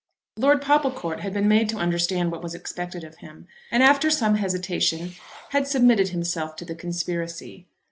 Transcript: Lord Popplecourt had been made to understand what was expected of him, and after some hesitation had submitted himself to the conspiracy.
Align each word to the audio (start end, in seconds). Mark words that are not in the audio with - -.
Lord 0.35 0.63
Popplecourt 0.63 1.19
had 1.19 1.31
been 1.31 1.47
made 1.47 1.69
to 1.69 1.77
understand 1.77 2.31
what 2.31 2.41
was 2.41 2.55
expected 2.55 3.03
of 3.03 3.17
him, 3.17 3.47
and 3.69 3.83
after 3.83 4.09
some 4.09 4.33
hesitation 4.33 5.11
had 5.49 5.67
submitted 5.67 6.09
himself 6.09 6.55
to 6.55 6.65
the 6.65 6.73
conspiracy. 6.73 7.67